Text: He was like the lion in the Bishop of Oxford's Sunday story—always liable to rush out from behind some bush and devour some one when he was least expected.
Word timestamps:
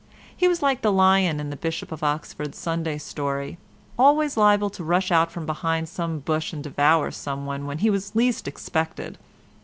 He 0.35 0.47
was 0.47 0.63
like 0.63 0.81
the 0.81 0.91
lion 0.91 1.39
in 1.39 1.51
the 1.51 1.55
Bishop 1.55 1.91
of 1.91 2.01
Oxford's 2.01 2.57
Sunday 2.57 2.97
story—always 2.97 4.35
liable 4.35 4.71
to 4.71 4.83
rush 4.83 5.11
out 5.11 5.31
from 5.31 5.45
behind 5.45 5.87
some 5.89 6.17
bush 6.21 6.53
and 6.53 6.63
devour 6.63 7.11
some 7.11 7.45
one 7.45 7.67
when 7.67 7.77
he 7.77 7.91
was 7.91 8.15
least 8.15 8.47
expected. 8.47 9.19